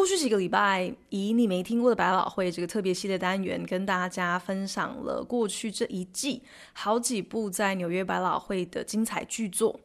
[0.00, 6.40] 过去几个礼拜，以你没听过的百老汇这个特别系列单元，跟大家分享了过去这一季
[6.72, 9.78] 好几部在纽约百老汇的精彩剧作。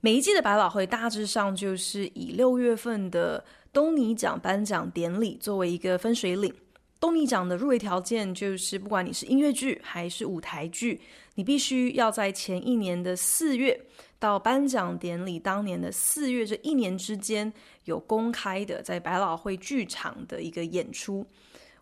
[0.00, 6.52] 每一季的百老汇大致上就是以六月份的东尼奖颁奖典礼作为一个分水岭。
[6.98, 11.00] 东尼奖的入围条件就是，不管你是音乐剧还是舞台剧，
[11.36, 13.78] 你必须要在前一年的四月
[14.18, 17.52] 到颁奖典礼当年的四月这一年之间
[17.84, 21.26] 有公开的在百老汇剧场的一个演出。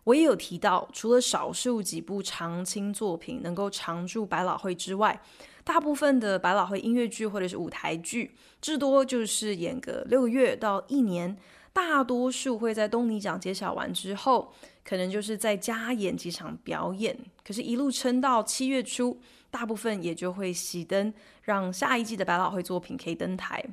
[0.03, 5.21] 我也有提到，除了少数几部长青作品能够常驻百老汇之外，
[5.63, 11.37] 大部分的百老汇音乐剧或者是舞台剧，至多就是演个六个月到一年。
[11.71, 17.17] 大多数会在东尼奖揭晓完之后，可能就是在加演几场表演。
[17.43, 23.63] 可是，一路撑到七月初，大部分也就会熄灯，让下一季的百老汇作品可以登台。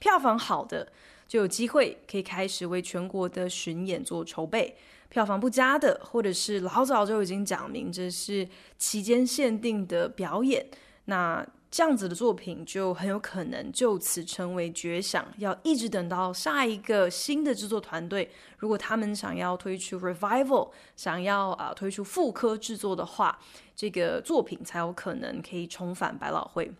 [0.00, 0.90] 票房好的
[1.28, 4.72] 就有机会可以开始为全国的巡演做筹备；
[5.08, 10.66] 票房不佳的，或者是老早就已经讲明这是期间限定的表演，
[11.04, 11.46] 那。
[11.70, 23.38] 这样子的作品就很有可能就此成为绝响，要一直等到下一个新的制作团队，如果他们想要推出 revival，想要啊推出复刻制作的话，
[23.76, 26.72] 这个作品才有可能可以重返百老汇。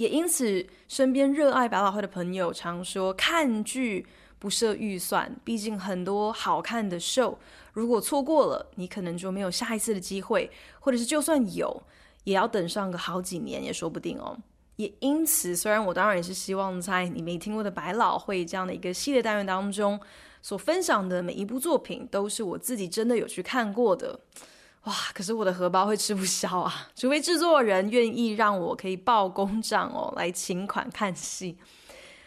[0.00, 4.06] 也因此，身边热爱百老汇的朋友常说，看剧
[4.38, 7.36] 不设预算，毕竟很多好看的 show，
[7.74, 11.82] 如果错过了，你可能就没有下一次的机会，或者是就算有。
[12.24, 14.34] 也要等上个好几年也说不定哦。
[14.76, 20.00] 也因此，虽然我当然也是希望在你没听过的百老汇这样的一个系列单元当中，
[20.40, 24.18] 所分享的每一部作品都是我自己真的有去看过的。
[24.84, 31.56] 哇，可是我的荷包会吃不消啊， 除非制作人愿意让我可以报公账哦，来请款看戏。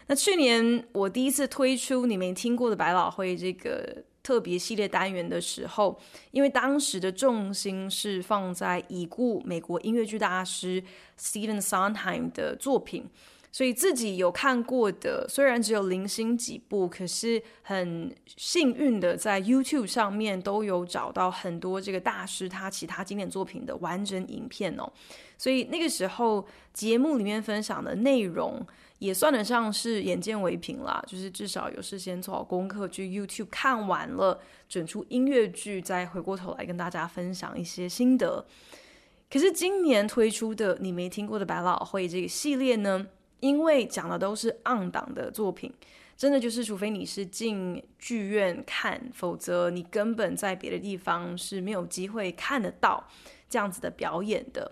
[0.08, 4.04] 那去年我第一次推出你没听过的百老汇这个。
[4.24, 6.00] 特别系列单元的时候，
[6.32, 10.82] 因为当时的重心是放在已故美国音乐剧大师
[11.20, 13.06] Stephen Sondheim 的作品，
[13.54, 24.92] 所以自己有看过的，虽然只有零星几部，可是很幸运的在 YouTube 上面都有找到很多这个大师他其他经典作品的完整影片哦。
[25.38, 28.62] 所以那个时候节目里面分享的内容。
[29.00, 38.46] 也算得上是眼见为凭啦，就是至少有事先做好功课，去 YouTube 看完了整出音乐剧，再回过头来跟大家分享一些心得。
[39.30, 43.06] 可是今年推出的你没听过的百老汇这个系列呢，
[43.44, 45.70] 因为讲的都是 on 档的作品，
[46.16, 53.06] 真的就是除非你是进剧院看，否则你根本在别的地方是没有机会看得到
[53.50, 54.72] 这样子的表演的。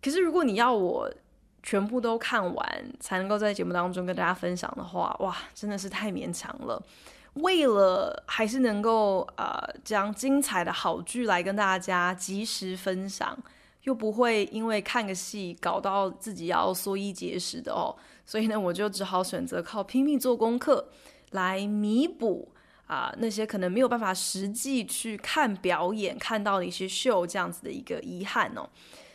[0.00, 1.12] 可是如果你要我，
[1.60, 6.80] 全部都看完才能够在节目当中跟大家分享的话，哇，真的是太勉强了。
[7.34, 13.36] 为了还是能够呃将精彩的好剧来跟大家及时分享，
[13.88, 20.90] 又不会因为看个戏搞到自己要缩衣节食的哦，所以呢，我就只好选择靠拼命做功课
[21.30, 22.52] 来弥补
[22.86, 28.68] 啊、那些可能没有办法实际去看表演看到的一些秀这样子的一个遗憾哦。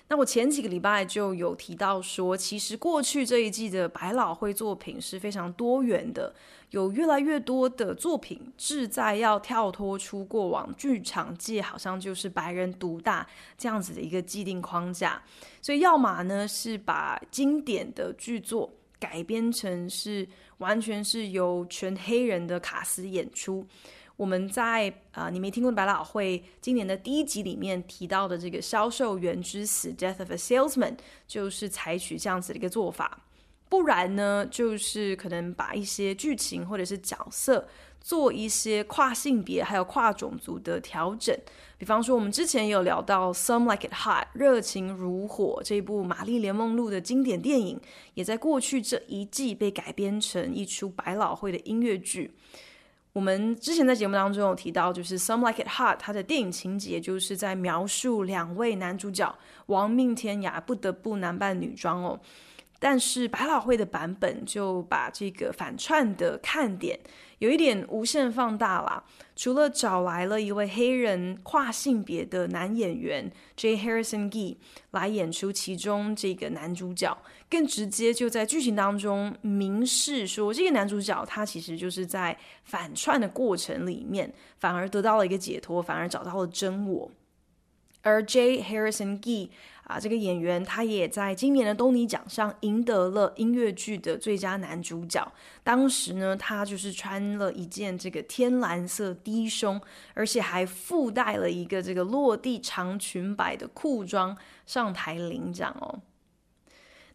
[0.10, 6.36] 那我前几个礼拜就有提到说，其实过去这一季的百老汇作品是非常多元的，
[6.70, 13.26] 有越来越多的作品志在要跳脱出过往剧场界好像就是白人独大
[13.58, 15.20] 这样子的一个既定框架，
[15.62, 20.28] 所以要么呢是把经典的剧作改编成是
[20.60, 23.66] 完全是由全黑人的卡司演出。
[24.16, 33.26] 我们在啊、你没听过的百老汇今年的第一集里面提到的这个销售员之死 （Death of a Salesman） 就是采取这样子的一个做法。
[33.70, 37.68] 不然呢，就是可能把一些剧情或者是角色
[38.00, 41.36] 做一些跨性别还有跨种族的调整。
[41.80, 47.80] 比方说，我们之前有聊到《Some Like It Hot》热情如火这部玛丽莲梦露的经典电影，
[48.14, 52.36] 也在过去这一季被改编成一出百老汇的音乐剧。
[53.14, 59.38] 我们之前在节目当中有提到，就是《Some Like It Hot》，它的电影情节就是在描述两位男主角
[59.68, 62.20] 亡命天涯，不得不男扮女装哦。
[62.84, 67.00] 但是百老汇的版本就把这个反串的看点
[67.38, 69.02] 有一点无限放大了。
[69.38, 73.78] 除了找来了一位黑人跨性别的男演员 J.
[73.78, 74.58] Harrison Gee
[74.92, 77.18] 来演出其中这个男主角，
[77.50, 87.10] 更直接就在剧情当中明示说，这个男主角他其实就是在反串的过程里面，反而得到了一个解脱，反而找到了真我。
[88.02, 88.62] 而 J.
[88.62, 89.48] Harrison Gee
[89.84, 95.30] 啊，这个演员他也在今年的东尼奖上赢得了音乐剧的最佳男主角。
[95.64, 99.82] 当时呢，他就是穿了一件这个天蓝色低胸，
[100.14, 106.00] 而且还附带了一个这个落地长裙摆的裤装上台领奖哦。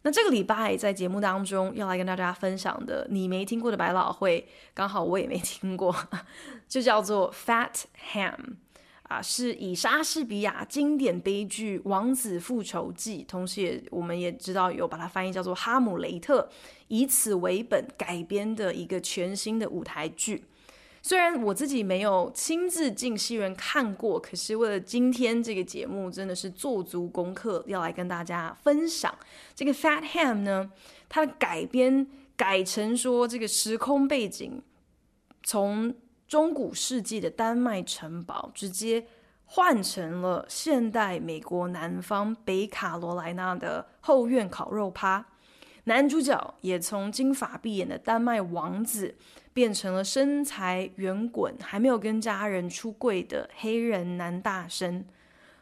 [0.03, 5.93] 那这个礼拜在节目当中要来跟大家分享的，你没听过的百老汇，刚好我也没听过，
[6.69, 7.83] 就叫做 Fat
[8.13, 8.55] Ham。
[9.09, 16.47] 啊，是以莎士比亚经典悲剧《王子复仇记》，同时也我们也知道有把它翻译叫做《哈姆雷特》，
[16.89, 20.45] 以此为本改编的一个全新的舞台剧。
[21.01, 29.11] 虽然我自己没有亲自进戏院看过，可是为了今天这个节目，真的是做足功课要来跟大家分享
[29.55, 30.71] 这个《Fat Ham》呢。
[31.09, 32.05] 它的改编
[32.37, 34.61] 改成说，这个时空背景
[35.41, 35.95] 从。
[36.29, 39.07] 中古世纪的丹麦城堡直接
[39.45, 45.25] 换成了现代美国南方北卡罗来纳的后院烤肉趴，
[45.85, 49.15] 男主角也从金发碧眼的丹麦王子
[49.53, 55.03] 变成了身材圆滚、还没有跟家人出柜的黑人男大生。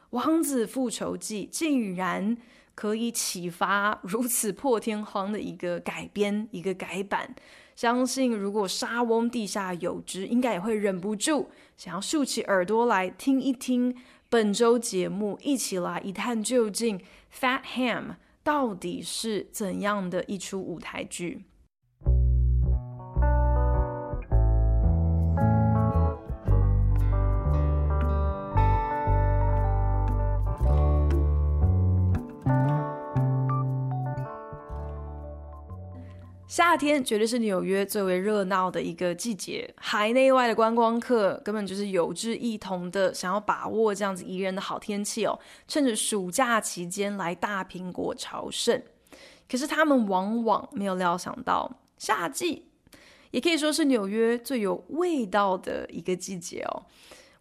[0.09, 2.35] 王子复仇记竟然
[2.75, 7.33] 可以启发如此破天荒的一个改编、一个改版。
[7.77, 11.47] 相信如果沙翁地下有知，应该也会忍不住
[11.77, 13.95] 想要竖起耳朵来听一听
[14.29, 16.99] 本周节目，一起来一探究竟。
[17.31, 21.43] Fat Ham 到底是怎样的一出舞台剧？
[36.57, 45.37] 夏天绝对是纽约最为热闹的一个季节，海内外的观光客根本就是有志一同的，想要把握这样子宜人的好天气哦，
[45.67, 48.81] 趁着暑假期间来大苹果朝圣。
[49.47, 52.65] 可是他们往往没有料想到，夏季
[53.29, 56.87] 也可以说是纽约最有味道的一个季节哦。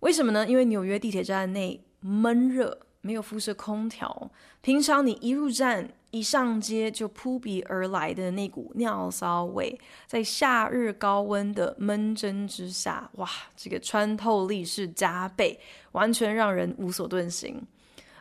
[0.00, 0.46] 为什么呢？
[0.46, 2.80] 因为纽约地铁站内闷热。
[3.02, 15.60] 没有辐射空调，平常你一入站一上街就扑鼻而来的那股尿骚味，在夏日高温的闷蒸之下，哇，这个穿透力是加倍，
[15.92, 17.62] 完全让人无所遁形。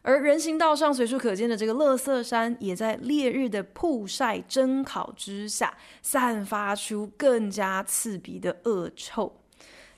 [0.01, 9.39] 而人行道上随处可见的这个垃圾山，也在烈日的曝晒蒸烤之下，散发出更加刺鼻的恶臭。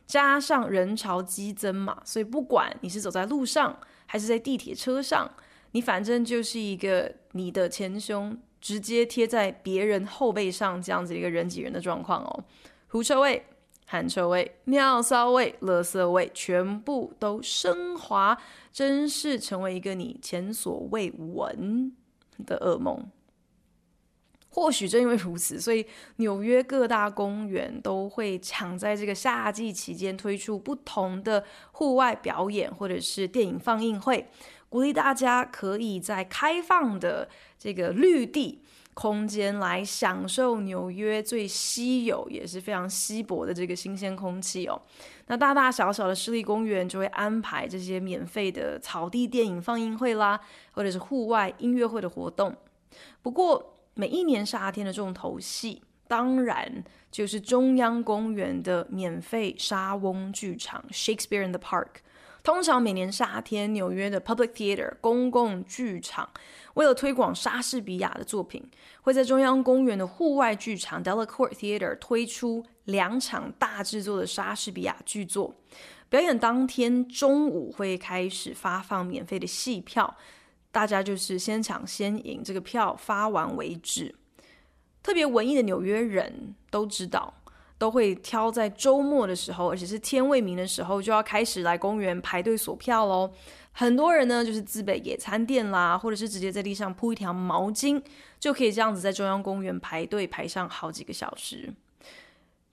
[0.06, 5.30] 加上人潮激增嘛，所以不管你是走在路上，还是在地铁车上，
[5.72, 12.44] 你反正就是一个你的前胸直接贴在别人后背上这样子一个人挤人的状况哦，
[12.88, 13.46] 狐臭味、
[13.86, 18.38] 汗臭味、尿骚味、垃圾味，全部都升华，
[18.72, 21.96] 真是成为一个你前所未闻
[22.46, 23.10] 的噩梦。
[24.50, 25.86] 或许正因为如此，所以
[26.16, 31.44] 纽约各大公园都会抢在这个夏季期间推出不同的
[31.74, 34.28] 户外表演或者是电影放映会，
[34.70, 38.62] 鼓励大家可以在开放的这个绿地
[38.94, 44.82] 空间来享受纽约最稀有也是非常稀薄的这个新鲜空气哦。
[45.28, 50.40] 那大大小小的市立公园就会安排这些免费的草地电影放映会啦，
[50.72, 52.56] 或者是户外音乐会的活动。
[53.22, 62.02] 不过，每一年夏天的重头戏，当然就是中央公园的免费莎翁剧场 （Shakespeare in the Park）。
[62.48, 66.30] 通常每年夏天，纽约的 Public Theater 公共剧场
[66.76, 68.66] 为了推广莎士比亚的作品，
[69.02, 75.56] 会在中央公园的户外剧场 Delacorte Theater 推出两场大制作的莎士比亚剧作。
[76.08, 80.16] 表演当天中午会开始发放免费的戏票。
[80.72, 84.16] 大家就是先抢先赢，这个票发完为止。
[85.04, 87.34] 特别文艺的纽约人都知道，
[87.78, 93.32] 都会挑在周末的时候，而且是天未明的时候，就要开始来公园排队锁票喽。
[93.72, 98.02] 很多人呢，就是自备野餐垫啦，或者是直接在地上铺一条毛巾，
[98.40, 101.72] 就可以这样子在中央公园排队排上好几个小时。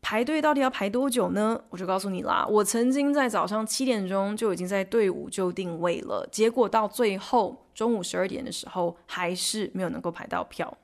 [0.00, 1.58] 排队到底要排多久呢？
[1.70, 10.76] 我就告诉你啦，我曾经在早上七点钟就已经在队伍就定位了，结果到最后中午十二点的时候还是没有能够排到票。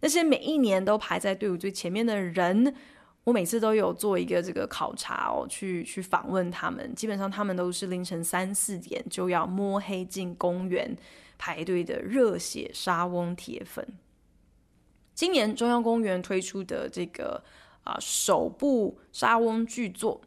[0.00, 2.74] 那些每一年都排在队伍最前面的人，
[3.28, 6.94] 我每次都有做一个这个考察哦，去去访问他们。
[6.94, 10.96] 基本上他们都是凌晨三四点就要摸黑进公园
[11.36, 13.86] 排队的热血莎翁铁粉。
[15.14, 17.44] 今年中央公园推出的这个
[17.84, 20.22] 啊、首部莎翁巨作，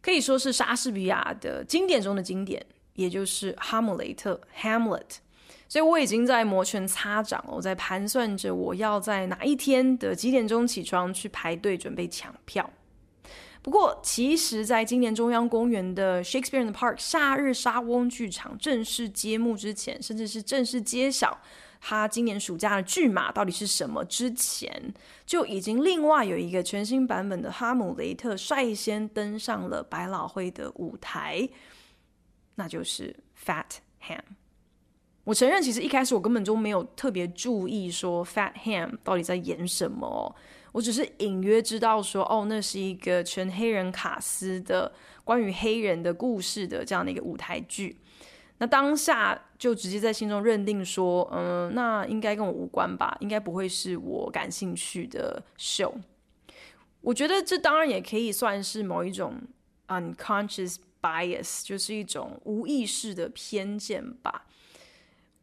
[0.00, 2.64] 可以说是莎士比亚的经典中的经典。
[2.92, 5.16] 也就是《哈姆雷特》（Hamlet），
[5.74, 12.70] 所以我已经在摩拳擦掌，我在盘算着我要在哪一天的几点钟起床去排队准备抢票。
[13.60, 21.36] 不过，其实，在今年中央公园的 Shakespeare in the Park 夏日莎翁剧场正式揭幕之前，甚至是正式揭晓
[21.80, 24.94] 他今年暑假的剧码到底是什么之前，
[25.26, 31.48] 就已经另外有一个全新版本的《哈姆雷特》率先登上了百老汇的舞台。
[32.54, 34.20] 那就是 Fat Ham。
[35.24, 40.36] 我承认，其实一开始我根本就没有特别注意说 Fat Ham 到底在演什么。
[40.72, 44.92] 我只是隐约知道说，哦，那是一个全黑人卡司的
[45.24, 47.96] 关于黑人的故事的这样的一个舞台剧。
[48.58, 55.94] 那当下就直接在心中认定说，嗯，那应该跟我无关吧，应该不会是我感兴趣的秀。
[57.00, 59.34] 我觉得这当然也可以算是某一种
[59.88, 60.76] unconscious。
[61.04, 64.46] bias 就是一种无意识的偏见吧。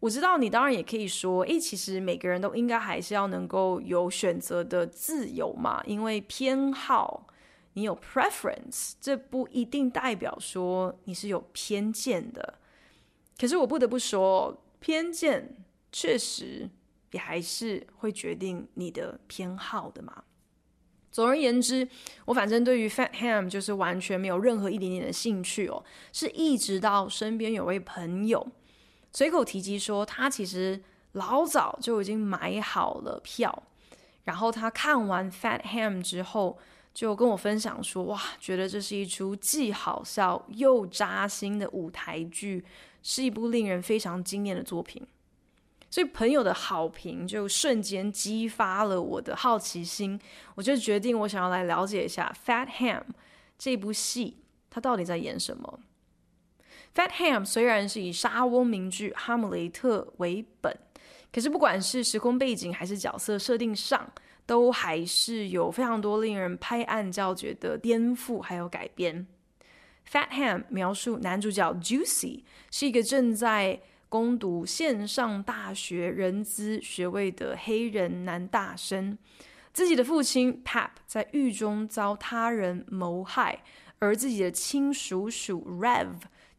[0.02, 5.82] 我知道你当然也可以说，诶，其实每个人都应该还是要能够有选择的自由嘛。
[5.86, 7.28] 因为偏好，
[7.74, 12.56] 你有 preference，这不一定代表说你是有偏见的。
[13.40, 15.56] 可是我不得不说，偏见
[15.92, 16.68] 确实
[17.12, 20.24] 也还是会决定你的偏好的嘛。
[21.12, 21.88] 总而言之，
[22.26, 28.48] 我反正对于 Fat Ham 就是完全没有任何一点点的兴趣哦，是一直到身边有位朋友
[29.12, 30.82] 随口提及说，他其实
[31.14, 33.64] 老早就已经买好了票，
[34.24, 36.58] 然后他看完 Fat Ham 之后，
[36.94, 42.64] 就跟我分享说，哇，觉得这是一出既好笑又扎心的舞台剧，
[43.04, 45.06] 是一部令人非常惊艳的作品。
[45.90, 50.18] 所以朋友的好评就瞬间激发了我的好奇心，
[50.56, 53.00] 我就决定我想要来了解一下《Fat Ham》
[53.58, 54.38] 这部戏，
[54.70, 55.80] 它到底在演什么。
[56.94, 60.76] 《Fat Ham》虽然是以莎翁名剧《哈姆雷特》为本，
[61.32, 64.12] 可是不管是时空背景还是角色设定上，
[64.46, 69.26] 都还是有非常多令人拍案叫绝的颠覆还有改编。
[70.12, 73.80] 《Fat Ham》描述男主角 Juicy 是一个正在
[74.10, 79.18] 攻读线上大学人资学位的黑人男大生，
[79.72, 83.64] 自己的父亲 Pap 在狱中遭他人谋害，
[84.00, 86.10] 而自己的亲叔叔 Rev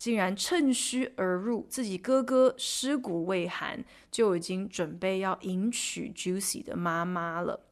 [0.03, 7.69] 竟然趁虚而入，自己哥哥尸骨未寒，就已经准备要迎娶 Juicy 的妈妈了。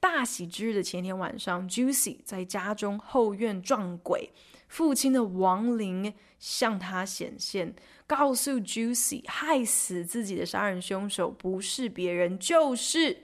[0.00, 4.32] 大喜之日的前天晚上，Juicy 在家中后院撞鬼，
[4.66, 7.72] 父亲的亡灵向他显现。
[8.04, 13.18] 告诉 Juicy，害死自己的杀人凶手不是别人，就是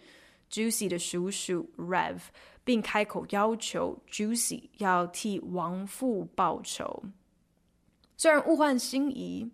[0.48, 2.18] Juicy 的叔叔 Rev，
[2.62, 7.02] 并开口要求 Juicy 要替亡父报仇。
[8.16, 9.50] 虽然物换星移，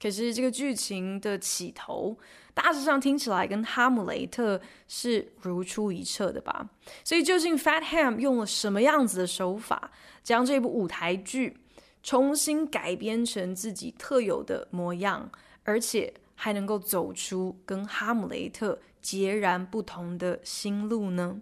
[0.00, 2.18] 可是这个剧情的起头
[2.54, 6.68] 大致上听起来跟《哈姆雷特》是如出一辙的吧？
[7.04, 9.90] 所以究竟 Fat Ham 用了什么样子的手法，
[10.22, 11.56] 将这部舞台剧
[12.02, 15.30] 重新改编成自己特有的模样，
[15.62, 21.40] 而且还能够走出跟《哈姆雷特》截然不同的新路呢？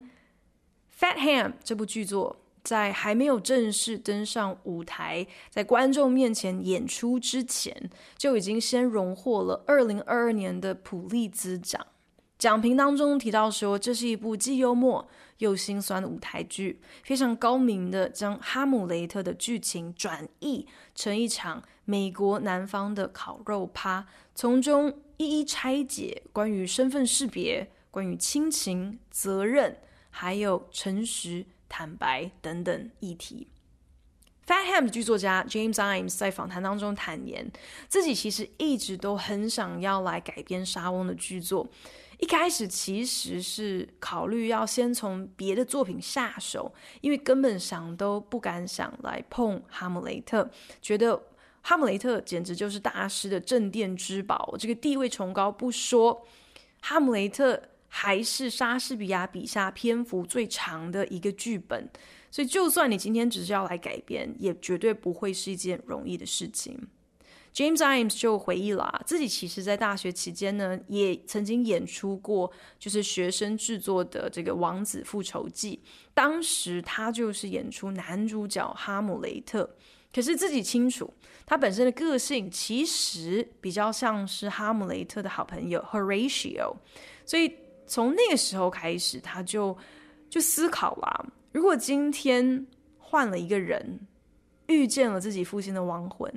[0.98, 11.86] 《Fat Ham》这部剧作在还没有正式登上舞台，在观众面前演出之前，就已经先荣获了二零二二年的普利兹奖。
[12.36, 15.08] 讲评当中提到说，这是一部既幽默
[15.38, 29.78] 又心酸的舞台剧，非常高明的将《哈姆雷特》的剧情转译成一场美国南方的烤肉趴，从中一一拆解关于身份识别、关于亲情、责任，
[30.10, 33.48] 还有诚实、坦白等等议题。
[34.46, 37.50] Fat Ham 的剧作家 James Imes 在访谈当中坦言，
[37.88, 41.68] 自己其实一直都很想要来改编莎翁的剧作。
[42.18, 50.44] 一开始其实是考虑要先从别的作品下手，因为根本想都不敢想来碰《哈姆雷特》，
[50.80, 51.18] 觉得
[51.62, 56.22] 《哈姆雷特》简直就是大师的镇店之宝，这个地位崇高不说，
[56.80, 57.54] 《哈姆雷特》
[57.98, 61.88] 还是莎士比亚笔下篇幅最长的一个剧本，
[62.30, 66.78] 所以就算你今天只是要来改编，也绝对不会是一件容易的事情。
[67.54, 75.80] James Imes 就回忆了啊，自己其实在大学期间呢，也曾经演出过，就是学生制作的这个《王子复仇记》，
[76.12, 79.74] 当时他就是演出男主角哈姆雷特。
[80.12, 81.10] 可是自己清楚，
[81.46, 86.76] 他本身的个性其实比较像是哈姆雷特的好朋友 Horatio，
[87.24, 87.50] 所以
[87.86, 89.76] 从那个时候开始，他就
[90.28, 92.66] 就思考啦，如果今天
[92.98, 94.00] 换了一个人，
[94.66, 96.30] 遇见了自己父亲的亡魂。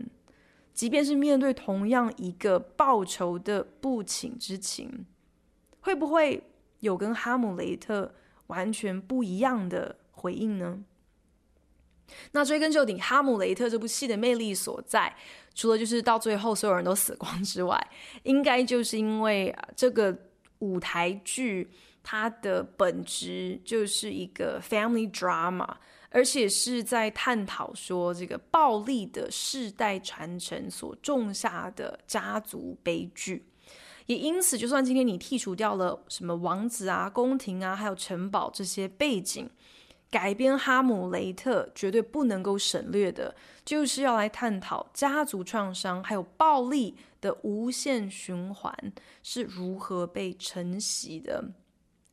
[0.72, 5.06] 即便是面对同样一个报仇的不请之情，
[5.82, 6.42] 会不会
[6.80, 8.14] 有跟哈姆雷特
[8.48, 10.86] 完全不一样的回应呢？
[12.32, 15.14] 那追根究底，哈姆雷特这部戏的魅力所在，
[15.54, 17.78] 除了就是到最后所有人都死光之外，
[18.24, 20.18] 应该就是因为这个
[20.60, 21.70] 舞台剧
[22.04, 25.68] 它的本质就是一个 family drama。
[26.12, 33.46] 而且是在探讨说，这个暴力的世代传承所种下的家族悲剧，
[34.08, 39.48] 也因此，就算今天你剔除掉了什么王子啊、宫廷啊，还有城堡这些背景，
[40.10, 48.74] 改编《哈姆雷特》绝对不能够省略的，就是要来探讨家族创伤还有暴力的无限循环
[49.22, 51.52] 是如何被承袭的。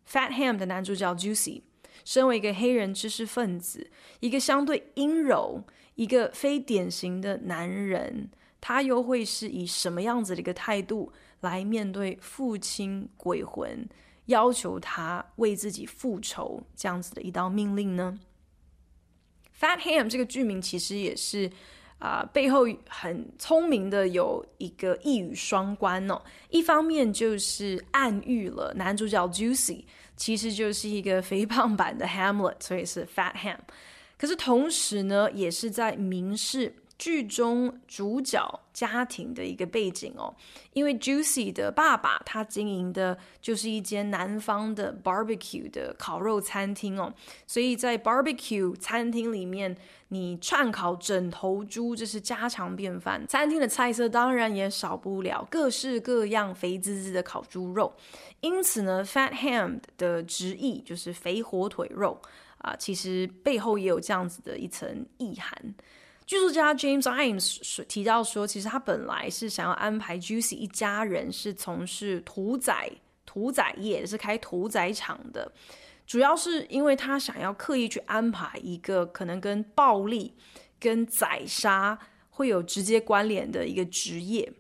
[0.12, 1.62] 《Fat Ham》的男主角 Juicy。
[2.04, 5.64] 身为一个黑人知识分子，一个相对阴柔、
[5.96, 11.10] 一个非典型的男人，他又会是以什么样子的一个态度
[11.40, 13.88] 来面对父亲鬼魂
[14.26, 18.18] 要求他为自己复仇这样子的一道命令呢
[19.58, 21.50] ？Fat Ham 这个剧名其实也是
[21.98, 26.20] 啊、背后很聪明的有一个一语双关哦。
[26.50, 29.84] 一方面就是暗喻了男主角 Juicy。
[30.18, 33.58] 其实就是一个肥胖版的 Hamlet，所以是 Fat Ham。
[34.16, 40.34] 可是同时呢，也是在明示剧中主角家庭的一个背景哦。
[40.72, 47.12] 因为 Juicy 的爸爸他经营的就是一间南方的 barbecue 的烤肉餐厅哦，
[47.46, 49.76] 所以在 barbecue 餐厅里面，
[50.08, 53.26] 你串烤整头猪这是家常便饭。
[53.26, 57.94] 餐厅的菜色当然也少不了各式各样肥滋滋的烤猪肉。
[58.40, 62.20] 因此呢，Fat Ham 的直译就是肥火腿肉
[62.58, 65.74] 啊，其实背后也有这样子的一层意涵。
[66.26, 72.90] 剧作家 James Imes 提到说，其实他本来是想要安排 Juicy 一家人是从事屠宰、
[73.24, 75.52] 屠宰业，是开屠宰场的，
[76.04, 80.34] 主要是因为他想要刻意去安排一个可能跟暴力、
[80.80, 81.98] 跟宰杀
[82.30, 84.52] 会有直接关联的一个职业，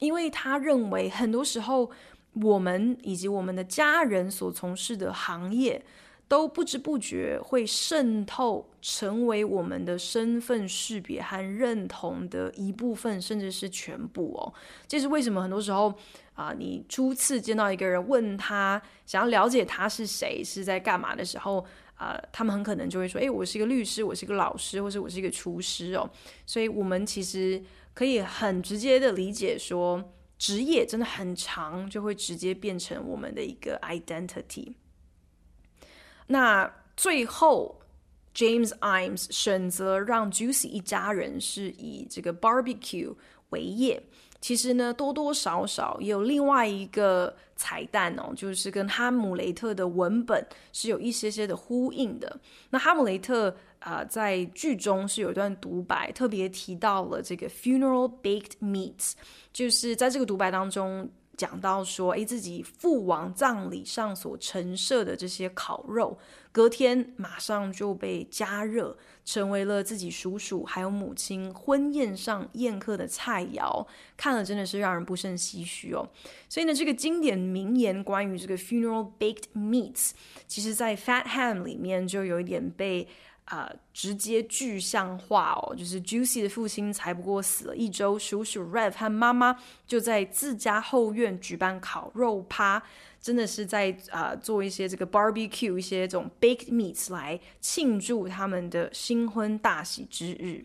[0.00, 1.90] 因为他认为很多时候。
[2.36, 5.84] 我们以及我们的家人所从事的行业，
[6.32, 14.54] 都不知不觉会渗透成为我们的身份识别和认同的一部分，甚至是全部哦。
[14.88, 15.42] 这是为什么？
[15.42, 15.92] 很多时候
[16.32, 21.58] 啊、你初次见到一个人，问他想要了解他是谁，是在干嘛的时候，
[21.96, 26.10] 啊、呃，他们很可能就会说：“诶，我是一个律师，我是一个老师，或者我是一个厨师哦。”
[26.46, 30.02] 所以，我们其实可以很直接的理解说。
[30.38, 34.74] 职业真的很长，就会直接变成我们的一个 identity。
[36.32, 37.78] 那最后
[38.34, 43.14] ，James Imes 选择让 Juicy 一家人是以这个 barbecue
[43.50, 44.02] 为业。
[44.40, 52.40] 其实呢，多多少少也有另外一个彩蛋哦，就是跟哈姆雷特的文本是有一些些的呼应的。
[52.70, 53.54] 那哈姆雷特。
[53.84, 59.14] 啊、在剧中是有一段独白，特别提到了这个 funeral baked meats，
[59.52, 66.18] 就是在这个独白当中讲到说，诶，自己父王葬礼上所陈设的这些烤肉，
[66.52, 76.08] 隔天马上就被加热，成为了自己叔叔还有母亲婚宴上宴客的菜肴，看了真的是让人不胜唏嘘哦。
[76.48, 80.10] 所以呢，这个经典名言关于这个 funeral baked meats，
[80.46, 83.08] 其实在 Fat Ham 里面就有一点被。
[83.52, 92.82] 啊、直接具象化哦，就是 Juicy 的父亲才不过死了一周，叔叔 Rev 和妈妈就在自家后院举办烤肉趴，
[93.20, 100.64] 真的是在啊、做一些这个 barbecue，一些这种 baked meats 来庆祝他们的新婚大喜之日。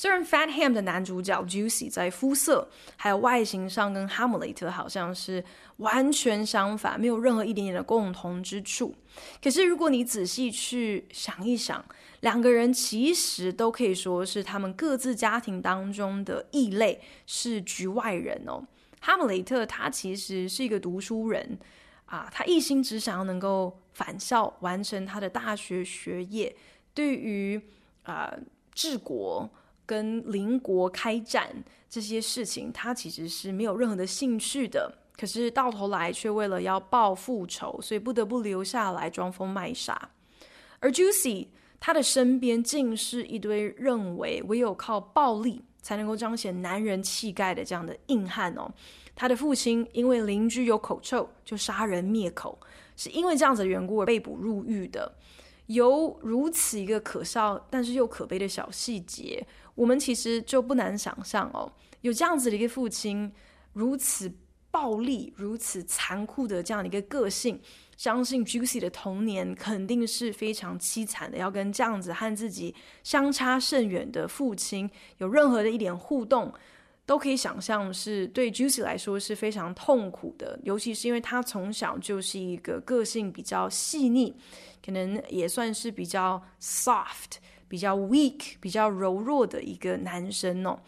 [0.00, 5.44] 虽然 Fat Ham 的男主角 Juicy 在肤色还有外形上跟哈姆雷特好像是
[5.76, 8.94] 完全相反，没有任何一点点的共同之处。
[9.42, 11.84] 可是如果你仔细去想一想，
[12.20, 18.66] 两个人其实都可以说是他们各自家庭当中的异类，是局外人哦。
[19.02, 21.58] 哈姆雷特他其实是一个读书人
[22.06, 26.56] 啊，他一心只想要能够返校完成他的大学学业，
[26.94, 27.60] 对于
[28.04, 28.34] 啊
[28.74, 29.46] 治国。
[29.90, 31.50] 跟邻国开战
[31.88, 34.96] 这些事情，他其实是没有任何的兴趣的。
[35.16, 40.10] 可是到头来却为了要报复仇，所以不得不留下来装疯卖傻。
[40.78, 41.48] 而 Juicy
[41.80, 48.72] 他的身边竟是一堆认为唯有靠暴力才能够彰显男人气概的这样的硬汉哦。
[49.16, 52.56] 他的父亲因为邻居有口臭就杀人灭口，
[52.96, 55.16] 是因为这样子的缘故而被捕入狱的。
[55.66, 59.46] 有如此一个可笑但是又可悲的小细节，
[59.80, 63.32] 我们其实就不难想象哦，有这样子的一个父亲
[63.72, 64.30] 如此。
[64.72, 67.60] 暴力如此残酷的这样的一个个性，
[67.96, 71.36] 相信 Juicy 的童年肯定是非常凄惨的。
[71.36, 74.88] 要跟这样子和自己相差甚远的父亲
[75.18, 76.54] 有任何的一点互动，
[77.04, 80.56] 都可以想象是对 Juicy 来说是非常痛苦的。
[80.62, 84.36] 尤其是因为他从小就是一个个性比较细腻，
[84.86, 87.38] 可能也算是比较 soft、
[87.70, 90.78] 比较 weak、比较柔弱的一个男生哦。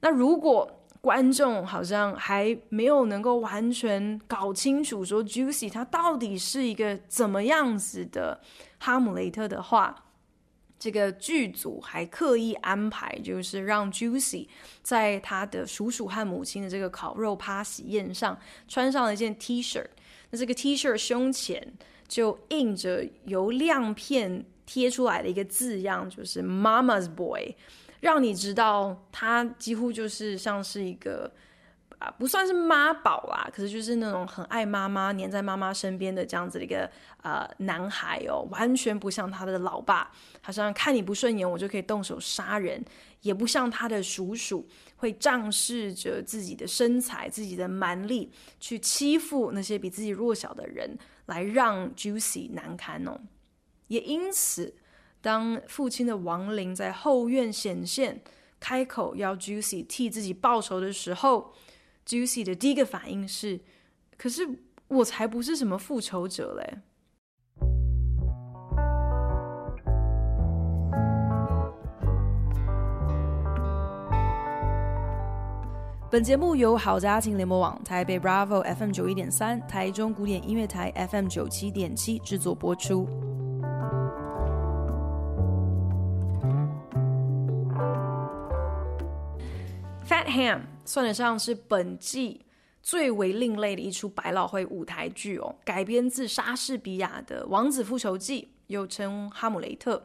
[0.00, 8.40] 那如果观众好像还没有能够完全搞清楚，说 Juicy 他到底是一个怎么样子的
[8.78, 10.06] 哈姆雷特的话，
[10.78, 14.46] 这个剧组还刻意安排，就是让 Juicy
[14.82, 19.84] 在他的叔叔和母亲的这个烤肉趴喜宴上穿上了一件 T 恤，
[20.30, 21.74] 那这个 T 恤胸前
[22.06, 27.54] 就印着由亮片贴出来的一个字样，就是 Mama's Boy。
[28.00, 31.32] 让你知道他几乎就是像是一个
[32.00, 36.90] 啊，不算是妈宝啦，可是就是那种很爱妈妈、黏在妈妈身边的这样子的一个
[37.22, 42.84] 呃男孩哦，完全不像他的老爸，好像看你不顺眼我就可以动手杀人，
[43.20, 53.20] 也不像他的叔叔会仗势着自己的身材、自己的蛮力去欺负那些比自己弱小的人，来让 Juicy 难堪哦，
[53.92, 54.74] 也因此。
[55.20, 58.22] 当父亲的亡灵在后院显现，
[58.58, 61.52] 开口要 Juicy 替自己报仇的时候
[62.06, 63.60] ，Juicy 的第一个反应是
[64.16, 64.48] ：“可是
[64.88, 66.78] 我才不是什么复仇者嘞。”
[76.10, 83.31] 本节目由好家庭联盟网、台北 Bravo FM 九一点三、台中古典音乐台 FM 九七点七制作播出。
[90.32, 92.40] Ham 算得上是本季
[92.82, 99.96] 最为另类的一出百老汇舞台剧哦，改编自莎士比亚的《王子复仇记》，又称《哈姆雷特》，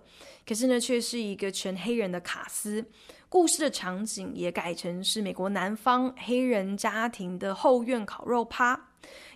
[0.45, 2.85] 可是呢，却是一个全黑人的卡斯，
[3.29, 8.89] 故事的场景也改成是美国南方黑人家庭的后院烤肉趴，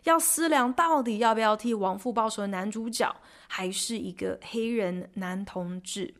[0.04, 3.16] 要思量到底要不要替亡父报仇的男主角，
[3.48, 6.14] 还是一个黑人男同志。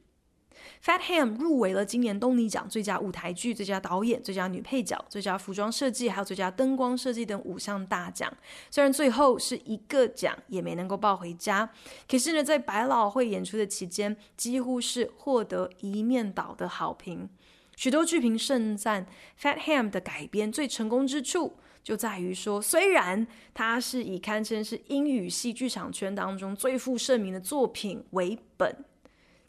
[0.84, 8.32] Fat Ham 入围了今年东尼奖最佳舞台剧、最佳导演、最佳女配角、最佳服装设计，还有最佳灯光设计等五项大奖。
[8.70, 11.70] 虽然最后是一个奖也没能够抱回家，
[12.10, 17.30] 可是呢，在百老汇演出的期间，几乎是获得一面倒的好评。
[17.76, 19.08] 许多剧评盛赞
[19.40, 28.86] Fat Ham 的改编最成功之处，就在于说，虽然它是以堪称是英语系剧场圈当中最负盛名的作品为本。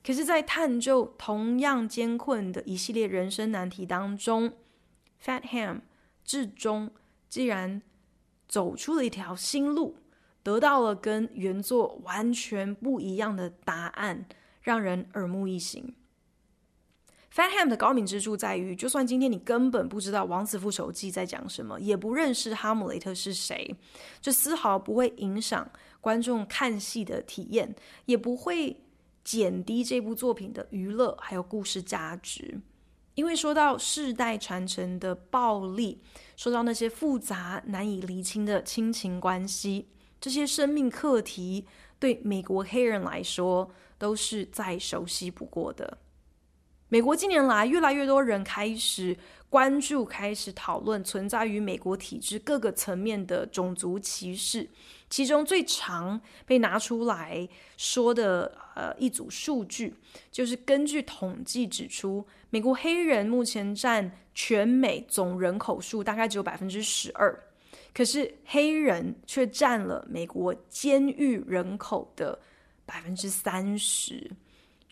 [0.05, 4.53] 可是，在探究同样艰困的一系列人生难题当中
[5.25, 5.83] ，Fat Ham
[6.25, 6.91] 至终
[7.29, 7.81] 竟然
[8.49, 9.95] 走出了一条新路，
[10.43, 14.27] 得到了跟原作完全不一样的答案，
[14.61, 15.95] 让人耳目一新。
[17.33, 23.77] Fat Ham 的高明之处在于，就算今天你根本不知道《王子复仇记》在讲什么，也不认识哈姆雷特是谁，
[24.21, 27.73] 这丝毫不会影响观众看戏的体验，
[28.07, 28.83] 也不会。
[29.25, 32.61] 减低这部作品的娱乐还有故事价值，
[33.15, 36.01] 因为说到世代传承的暴力，
[36.37, 39.89] 说到那些复杂难以厘清的亲情关系，
[40.21, 41.67] 这些生命课题
[41.99, 45.99] 对美国黑人来说都是再熟悉不过的。
[46.92, 49.16] 美国近年来越来越多人开始
[49.48, 54.68] 关注、开始讨论存在于美国体制各个层面的种族歧视。
[55.09, 59.94] 其中最常被拿出来说的呃一组数据，
[60.31, 67.42] 就是根据统计指出，美国黑人目前占全美总人口数大概只有百分之十二，
[67.94, 72.38] 可是黑人却占了美国监狱人口的
[72.85, 74.31] 百分之三十。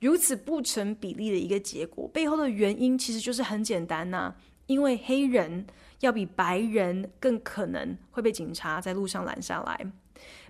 [0.01, 4.35] 如此不成比例的一个结果，背后的原因其实就是很简单呐、
[4.67, 5.67] 因为黑人
[6.01, 9.93] 要比白人更可能会被警察在路上拦下来，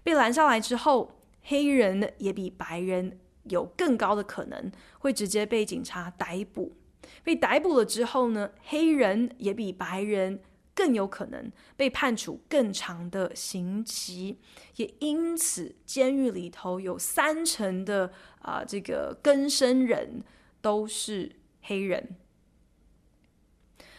[0.04, 6.76] 被拦下来之后，黑人也比白人有更高的可能会直接被警察逮捕，
[7.24, 10.40] 被逮捕了之后呢，黑人也比白人
[10.80, 14.38] 更有可能被判处更长的刑期，
[14.76, 20.24] 也因此监狱里头有三成的啊、这个更生人
[20.62, 22.16] 都是黑人。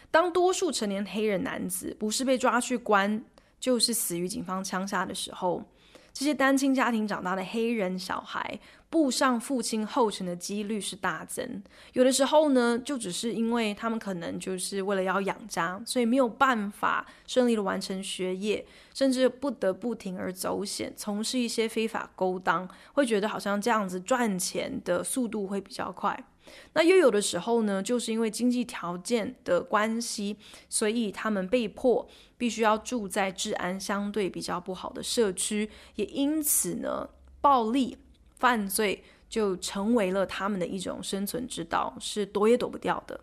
[0.09, 3.23] 当多数成年黑人男子不是被抓去关，
[3.59, 5.63] 就是死于警方枪杀的时候，
[6.11, 8.59] 这些单亲家庭长大的黑人小孩
[8.91, 11.63] 步上父亲后尘的几率是大增。
[11.93, 26.25] 有的时候呢，就只是因为他们可能就是为了要养家，所以没有办法顺利的完成学业，甚至不得不铤而走险，从事一些非法勾当，会觉得好像这样子赚钱的速度会比较快。
[26.73, 30.35] 那又有的时候呢，就是因为经济条件的关系，
[30.67, 32.05] 所以他们被迫
[32.37, 37.07] 必须要住在治安相对比较不好的社区，也因此呢，
[37.39, 37.97] 暴力
[38.41, 43.21] 犯罪就成为了他们的一种生存之道，是躲也躲不掉的。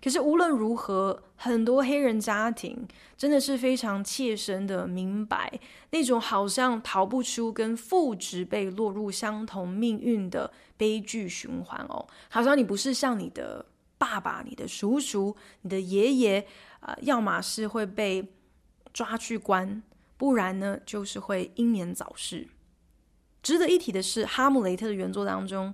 [0.00, 2.86] 可是无论如何，很多黑人家庭
[3.16, 5.58] 真的是非常切身的明白
[5.90, 13.66] 那种好像逃不出跟父执辈落入相同命运的悲剧循环哦，好像你不是像你的
[13.98, 16.46] 爸爸、你的叔叔、你的爷爷，
[16.80, 18.32] 呃，要么是会被
[18.92, 19.82] 抓去关，
[20.16, 22.46] 不然呢就是会英年早逝。
[23.44, 25.72] 值得一提的是，《哈姆雷特》的原作当中。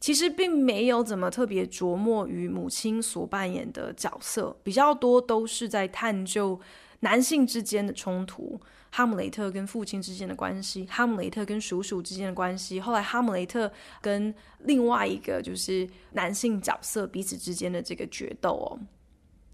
[0.00, 6.60] 其实并没有怎么特别琢磨于母亲所扮演的角色，比较多都是在探究
[7.00, 8.60] 男性之间的冲突，
[8.92, 13.68] 哈姆雷特跟父亲之间的关系，哈姆雷特跟叔叔之间的关系，后来哈姆雷特
[14.00, 18.78] 跟另外一个就是男性角色彼此之间的这个决斗哦。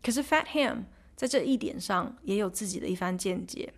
[0.03, 0.83] 可是 Fat Ham
[1.17, 3.73] 在这一点上也有自己的一番见解。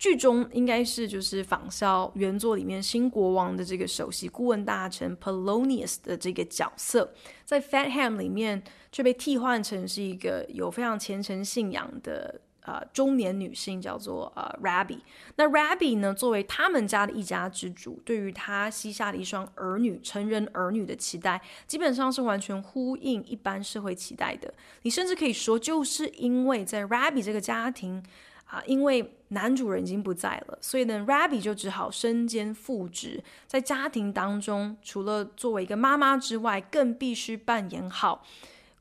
[0.00, 7.12] 剧中应该是就是仿效原作里面新国王的这个首席顾问大臣 Polonius 的这个角色，
[7.44, 15.00] 在 Fat Ham 里面却被替换成是一个有非常虔诚信仰的呃中年女性，叫做呃 Rabbi。
[15.36, 24.54] 那 Rabbi 呢，作为他们家的一家之主，对于他膝下的一双儿女成人儿女的期待，基本上是完全呼应一般社会期待的。
[24.80, 28.02] 你甚至可以说，就是因为在 Rabbi 这个家庭。
[28.50, 38.24] 啊，因为男主人已经不在了，所以呢，Rabbi 就只好身兼父职，在家庭当中，除了作为一个妈妈之外，更必须扮演好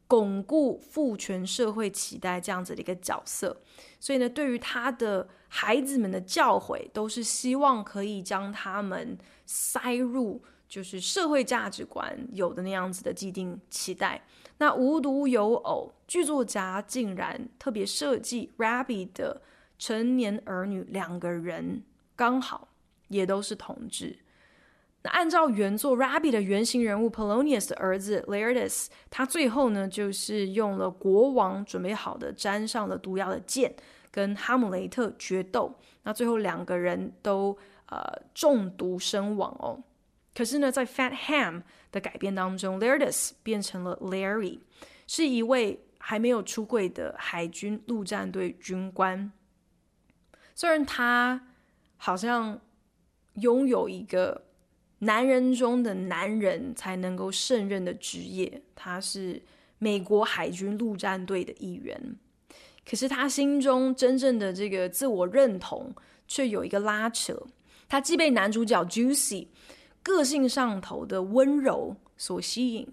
[0.07, 3.55] 巩固父权社会期待这样子的一个角色。
[3.99, 14.23] 所以呢，对于他的孩子们的教诲，都是希望可以将他们塞入就是社会价值观有的那样子的既定期待。
[14.57, 19.43] 那无独有偶，剧作家竟然特别设计 Rabi 的。
[19.79, 21.81] 成年儿女两个人
[22.15, 22.67] 刚好
[23.07, 24.19] 也都是同志。
[25.01, 33.73] 那按照原作 Rabbi 的原型人物 Polonius 的儿子 Laertes，他最后呢就是用了国王准备好的沾上了毒药的剑，
[34.11, 35.73] 跟哈姆雷特决斗。
[36.03, 38.01] 那最后两个人都呃
[38.33, 39.81] 中毒身亡哦。
[40.35, 41.63] 可是呢，在 Fat Ham
[41.93, 44.59] 的改编当中，Laertes 变成了 Larry，
[45.07, 49.31] 是一位还没有出柜的海军陆战队军官。
[50.59, 51.41] 虽然他
[51.95, 52.59] 好像
[53.35, 54.43] 拥有一个
[54.97, 59.41] 男人中的男人才能够胜任的职业，他是
[59.77, 62.17] 美国海军陆战队的一员，
[62.85, 65.95] 可是他心中真正的这个自我认同
[66.27, 67.41] 却有一个拉扯。
[67.87, 69.47] 他既被男主角 Juicy
[70.03, 72.85] 个性上头的温柔所吸引，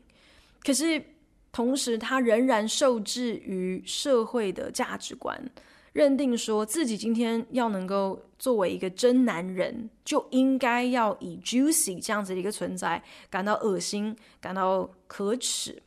[0.60, 1.02] 可是
[1.50, 5.50] 同时他仍然受制于社会的价值观。
[5.96, 15.82] 认定说自己今天要能够作为一个真男人，就应该要以 Juicy 这样子的一个存在感到恶心，感到可耻。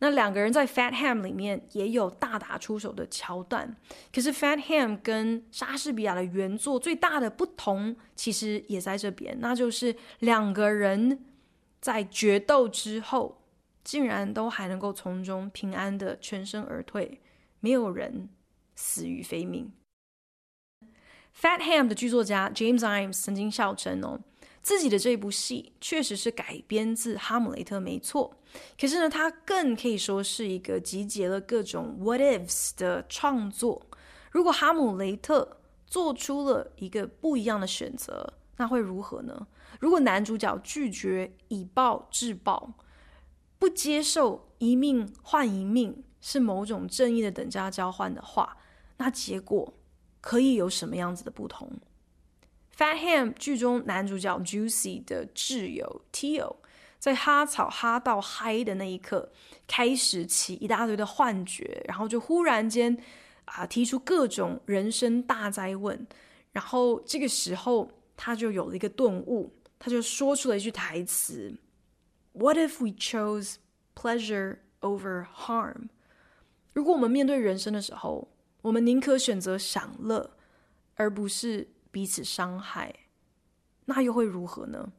[0.00, 3.74] 那两个人在 Fat Ham 里面也有大打出手的桥段，
[4.14, 11.24] 可是 Fat Ham 跟莎士比亚的原作最大的不同，其实也在这边，那就是两个人
[11.80, 13.40] 在决斗之后，
[13.82, 17.22] 竟然都还能够从中平安的全身而退，
[17.60, 18.28] 没有人。
[18.78, 19.72] 死于非命。
[21.34, 24.20] Fat Ham 的剧作家 James Imes 曾经笑称：“哦，
[24.62, 28.36] 自己的这部戏确实是改编自《哈姆雷特》，没错。
[28.80, 33.84] 可是呢，他更可以说是一个集结了各种 What ifs 的创作。
[34.30, 39.48] 如果哈姆雷特做出了一个不一样的选择，那会如何呢？
[39.80, 42.74] 如果男主角拒绝以暴制暴，
[43.58, 48.56] 不接受一命换一命是某种正义的等价交换的话，
[48.98, 49.72] 那结果
[50.20, 51.72] 可以有什么样子的不同
[52.76, 56.56] ？Fat Ham 剧中男主角 Juicy 的挚友 Tio，
[56.98, 59.32] 在哈草哈到嗨的那一刻，
[59.66, 62.96] 开始起一大堆的幻觉，然后就忽然间
[63.46, 66.06] 啊提出各种人生大哉问，
[66.52, 71.56] 然后这个时候他就有了一个顿悟，他就说出了一句台词
[72.32, 73.54] ：“What if we chose
[73.94, 75.88] pleasure over harm？”
[76.72, 78.28] 如果我们面对人生的时候，
[78.62, 80.36] 我们宁可选择享乐，
[80.94, 82.94] 而不是彼此伤害，
[83.84, 84.92] 那又会如何呢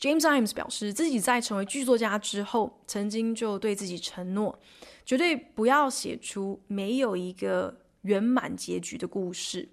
[0.00, 4.58] ？James Imes 表示，自己在成为剧作家之后，曾经就对自己承诺，
[5.04, 9.68] 绝对不要写出没有一个圆满结局的故事。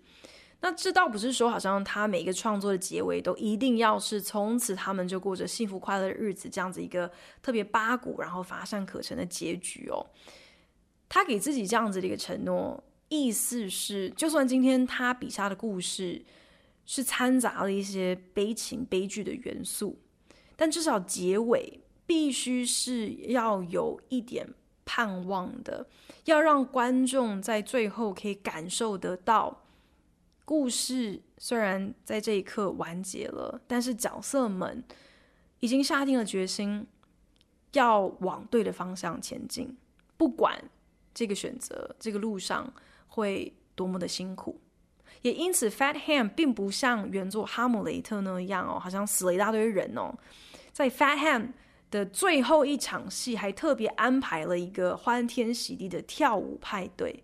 [0.61, 7.09] 那这倒不是说，好像他每一个创作的结尾都一定要是从此他们就过着幸福快乐的日子，这样子一个
[7.41, 10.05] 特别八股，然后乏善可陈的结局哦。
[11.09, 16.23] 他给自己这样子的一个承诺，意思是，就算今天他笔下的故事
[16.85, 19.99] 是掺杂了一些悲情悲剧的元素。
[20.55, 24.47] 但至少结尾必须是要有一点
[24.85, 25.87] 盼望的，
[26.25, 29.63] 要让观众在最后可以感受得到，
[30.43, 34.83] 故事虽然在这一刻完结了，但是角色们
[35.61, 36.85] 已经下定了决心，
[37.71, 39.77] 要往对的方向前进，
[40.17, 40.61] 不管
[41.19, 42.73] 这个选择这个路上
[43.07, 44.61] 会多么的辛苦。
[45.21, 50.17] 也因此，Fat Ham 并不像原作《哈姆雷特》那样哦，好像死了一大堆人哦。
[50.71, 51.49] 在 Fat Ham
[51.91, 57.21] 的最后一场戏，还特别安排了一个欢天喜地的跳舞派对，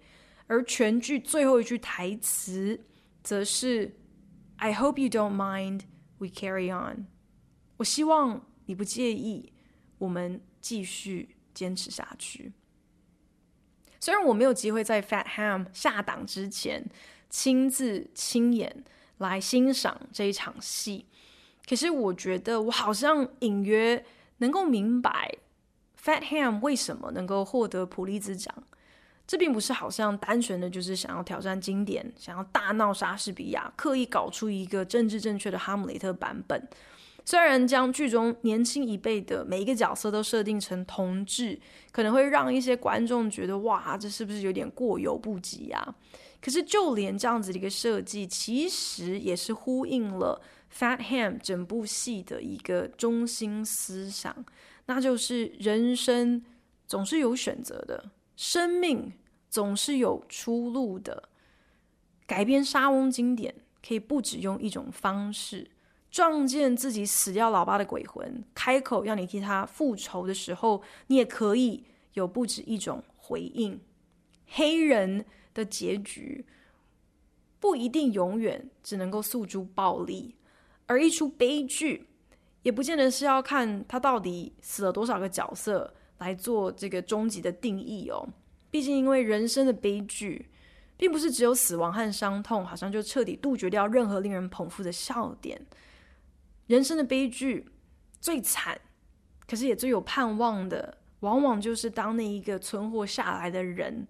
[0.48, 2.78] 而全剧最后一句台词
[3.24, 3.96] 则是
[4.58, 5.84] "I hope you don't mind,
[6.18, 7.08] we carry on."
[7.78, 9.54] 我希望你不介意，
[10.00, 12.52] 我们继续坚持下去。
[14.06, 16.86] 虽然我没有机会在 Fat Ham 下档之前
[17.28, 18.84] 亲自亲眼
[19.18, 21.08] 来欣赏这一场戏。
[21.68, 24.06] 可是我觉得，我好像隐约
[24.38, 25.36] 能够明白
[26.00, 28.54] ，Fat Ham 为什么能够获得普利兹奖。
[29.26, 36.70] 这并不是好像单纯的就是想要挑战经典，想要大闹莎士比亚，刻意搞出一个政治正确的哈姆雷特版本。
[37.26, 41.60] 虽然将剧中年轻一辈的每一个角色都设定成同志，
[41.92, 45.96] 可能会让一些观众觉得哇，这是不是有点过犹不及啊？
[46.40, 50.40] 可是就连这样子的一个设计，其实也是呼应了。
[50.72, 54.46] Fat Ham 整部戏的一个中心思想，
[54.88, 56.44] 那就是人生
[56.86, 59.14] 总是有选择的，生命
[59.50, 61.30] 总是有出路的。
[62.28, 63.56] 改编莎翁经典，
[63.88, 65.72] 可以不只用一种方式，
[66.16, 73.78] 撞见自己死掉老爸的鬼魂，开口要你替他复仇的时候，你也可以有不止一种回应。
[74.48, 76.46] 黑人的结局
[77.60, 80.38] 不一定永远只能够诉诸暴力。
[80.86, 82.08] 而一出悲剧，
[82.64, 88.26] 也不见得是要看他到底死了多少个角色来做这个终极的定义哦。
[88.72, 90.48] 毕竟，因为人生的悲剧，
[90.96, 95.62] 并不是只有死亡和伤痛，好像就彻底杜绝掉任何令人捧腹的笑点。
[96.68, 97.70] 人生的悲剧
[98.20, 98.80] 最惨，
[99.48, 104.08] 可是也最有盼望的，往往就是当那一个存活下来的人，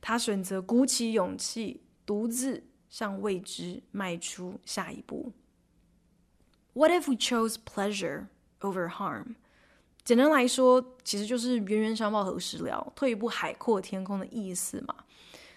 [0.00, 5.32] 他选择鼓起勇气，独自向未知迈出下一步。
[6.72, 8.28] What if we chose pleasure
[8.60, 9.34] over harm？
[10.02, 15.03] 简单来说，其实就是冤冤相报何时了，退一步海阔天空的意思嘛。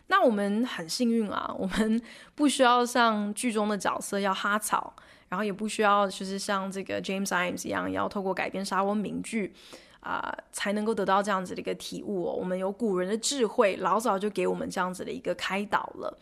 [0.08, 2.02] 那我们很幸运啊，我们
[2.36, 4.94] 不需要像剧中的角色要哈草，
[5.30, 9.54] 然后也不需要就是像这个 James Imes 一样，要透过改编莎翁名句
[10.00, 12.32] 啊、才能够得到这样子的一个体悟哦。
[12.32, 16.18] 我们有古人的智慧，老早就给我们这样子的一个开导了。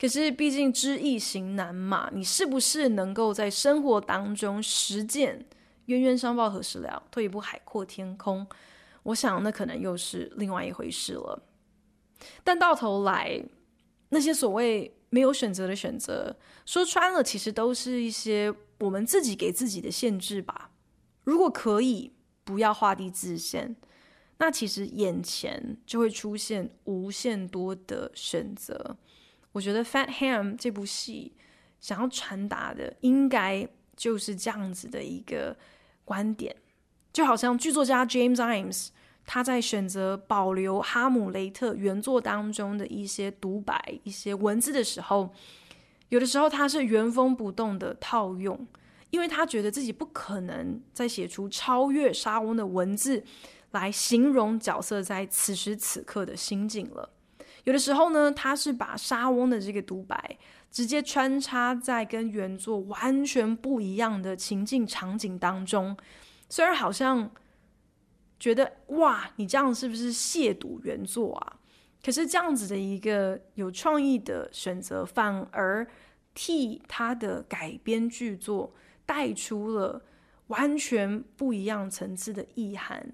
[0.00, 5.44] 可是，毕竟知易行难嘛，你是不是能够在生活当中实践
[5.86, 8.44] “冤冤相报何时了，退一步海阔天空”？
[9.04, 11.40] 我想，那可能又是另外一回事了。
[12.42, 13.42] 但到头来，
[14.10, 20.70] 那些所谓没有选择的选择，说穿了，其实都是一些我们自己给自己的限制吧。
[21.24, 22.12] 如果可以
[22.44, 23.76] 不要画地自限，
[24.38, 28.96] 那其实眼前就会出现无限多的选择。
[29.52, 31.34] 我觉得《Fat Ham》这部戏
[31.80, 35.56] 想要传达的，应该就是这样子的一个
[36.04, 36.54] 观点，
[37.12, 38.88] 就好像剧作家 James Imes
[39.30, 45.28] 他在选择保留《哈姆雷特》原作当中的一些独白、一些文字的时候，
[46.08, 48.66] 有的时候他是原封不动的套用，
[49.10, 53.22] 因为他觉得自己不可能再写出超越莎翁的文字
[53.72, 57.10] 来形容角色在此时此刻的心境了。
[57.64, 60.38] 有的时候呢，他是把莎翁的这个独白
[60.70, 65.94] 直接穿插在跟原作完全不一样的情境场景当中，
[66.48, 67.30] 虽然好像
[68.38, 71.58] 觉得哇，你这样是不是亵渎原作啊？
[72.04, 75.86] 可是这样子的一个有创意的选择，反而
[76.34, 78.72] 替他的改编剧作
[79.04, 80.00] 带出了
[80.46, 83.12] 完全不一样层次的意涵，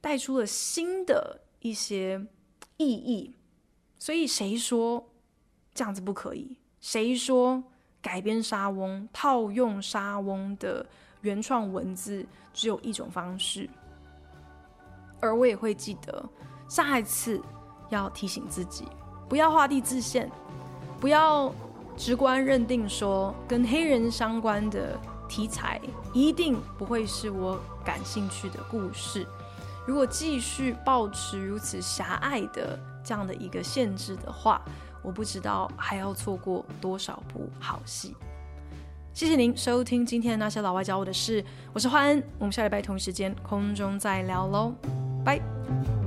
[0.00, 2.26] 带出了新的一些
[2.78, 3.34] 意义。
[3.98, 5.12] 所以谁说
[5.74, 6.56] 这样子不可以？
[6.80, 7.62] 谁说
[8.00, 10.86] 改编沙翁、套用沙翁的
[11.20, 12.24] 原创文字
[12.54, 13.68] 只有一种方式？
[15.20, 16.24] 而我也会记得
[16.68, 17.40] 下一次。
[17.90, 18.84] 要提醒自己，
[19.30, 20.30] 不要画地自限，
[21.00, 21.50] 不要
[21.96, 24.94] 直观认定说跟黑人相关的
[25.26, 25.80] 题材
[26.12, 29.26] 一定不会是我感兴趣的故事。
[29.86, 34.60] 如果继续保持如此狭隘的这样的一个限制的话，
[35.02, 38.14] 我不知道还要错过多少部好戏。
[39.14, 41.42] 谢谢您收听今天的那些老外教我的事，
[41.72, 44.74] 我是欢恩，我们下礼拜同一时间空中再聊喽，
[45.28, 45.97] 拜。